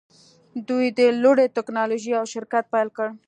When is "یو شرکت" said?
2.15-2.63